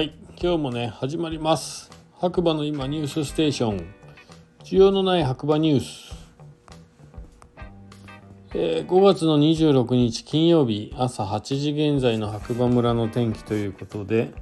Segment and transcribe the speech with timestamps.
[0.00, 1.90] はい今日もね始まります。
[2.18, 3.94] 白馬の今ニュースステーション。
[4.64, 6.14] 需要のない白馬ニュース、
[8.54, 14.32] えー、5月の26日金曜日朝8時現在の白馬村の天気ということで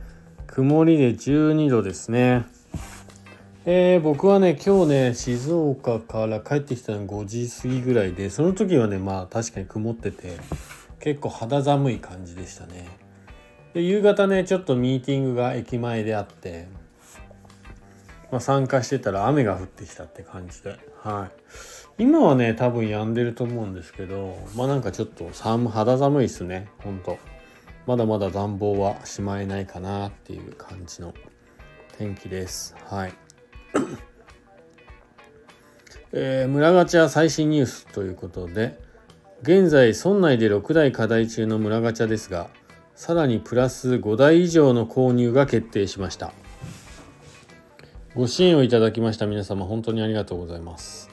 [0.46, 2.46] 曇りで12度ですね。
[3.66, 10.38] えー、僕はね今日ね静岡から帰ってきたの5時過ぎぐらいでその時はねまあ確かに曇ってて
[11.00, 13.07] 結構肌寒い感じでしたね。
[13.74, 16.68] で夕方ねちょっとミーティングが駅前であって、
[18.30, 20.78] まあ、参加してたら雨が降ってきたって感じで。
[21.02, 21.30] は
[21.98, 22.02] い。
[22.02, 26.68] 今はね多分止んでると思うんですけどまあなんかちょっと寒肌寒いっすね。
[26.78, 27.18] ほんと。
[27.86, 31.14] まだまだ暖房はしまえないかなっていう感じの
[31.96, 32.76] 天気です。
[32.84, 33.14] はい。
[36.12, 38.78] えー、村ガチャ最新ニュースということで
[39.42, 42.48] 現在村内で6台課題中の村ガチャですが
[42.98, 46.32] さらにプラス5台以上の購入が決定しました。
[48.16, 49.28] ご支援をいただきました。
[49.28, 51.08] 皆様本当にありがとうございます。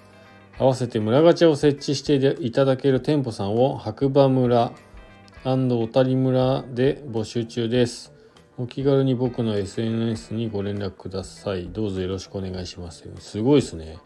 [0.58, 4.72] 合わせて村ガチャを設置していただける店舗さんを白馬村
[5.44, 8.12] 小谷村で募集中です。
[8.58, 11.70] お気軽に僕の SNS にご連絡ください。
[11.72, 13.08] どうぞよろしくお願いします。
[13.20, 14.00] すごいですね。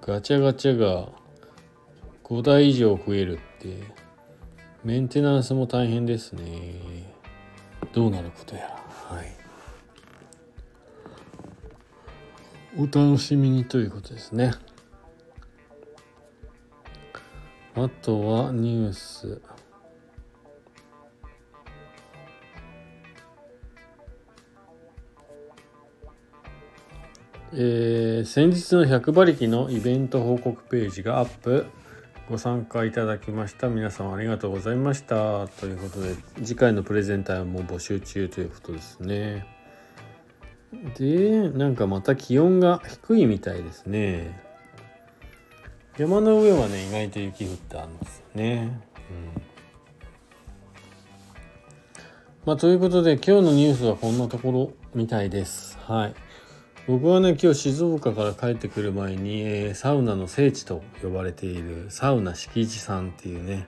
[0.00, 1.10] ガチャガチャが
[2.24, 4.05] 5台以上増えるって。
[4.86, 6.44] メンテナンスも大変ですね。
[7.92, 9.16] どうなることやら。
[9.16, 9.26] はい。
[12.78, 14.52] お楽しみにということですね。
[17.74, 19.42] あとはニュース。
[27.54, 31.66] えー、先日の100馬力のイベント報告ページがアップ
[32.28, 33.68] ご参加いただきました。
[33.68, 35.46] 皆様ありがとうございました。
[35.46, 39.46] ということで次回のプレゼンターも募集中ということですね。
[40.98, 44.42] でなんかまた気温が低いみたいですね。
[45.98, 49.42] 山の上はね意外と雪降ってあるんですよね、うん。
[52.44, 55.78] まあ、ということで今日のニュースはこんなところみたいです。
[55.78, 56.14] はい。
[56.86, 63.66] 僕はね今日静岡から帰ってくる前に、えー、サウナの聖地と呼ばれているサウナ敷地さんっていうね、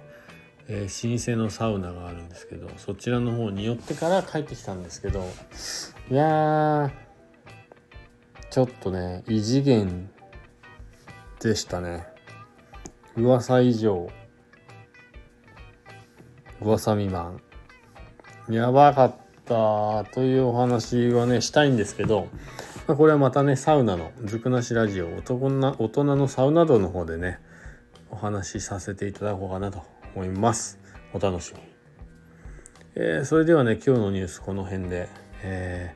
[0.69, 5.25] えー、老舗のサウナがあるんですけどそちらの方に寄ってから帰ってきたんですけど
[6.11, 6.93] いや
[8.51, 10.09] ちょっとね異次元
[11.41, 12.07] でしたね。
[13.17, 14.09] 噂以上
[16.61, 17.41] 噂未満。
[18.49, 19.15] やばかっ
[19.45, 22.29] たというお話はねしたいんですけど
[22.89, 27.39] まあ、これはまたねサウナのずくなしラジオ男な大人のサウナ道の方でね
[28.11, 29.83] お話しさせていただこうかなと
[30.17, 30.79] 思います。
[31.13, 31.61] お楽しみ
[32.95, 35.09] えー、それではね今日のニュースこの辺で、
[35.43, 35.95] え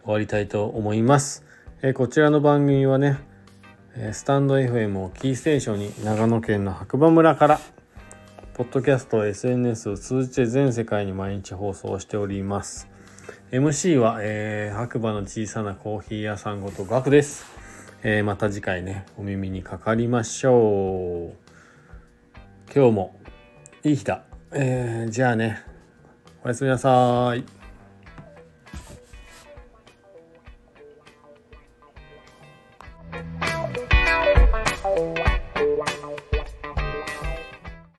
[0.00, 1.44] ー、終わりたいと思います、
[1.82, 3.18] えー、こちらの番組はね
[4.12, 7.60] スタンド FM をキーステーションに長野県の白馬村から
[8.54, 12.88] ポッドキャスト SNS を通じて全世界に毎日放送しております。
[13.50, 17.44] MC は、えー、白馬の小さなコーヒー屋さんごとガクです、
[18.04, 21.50] えー、また次回ねお耳にかかりましょう。
[22.72, 23.18] 今日も
[23.82, 24.22] いい日だ、
[24.52, 25.64] えー、じゃあね
[26.44, 27.59] おやすみなさい。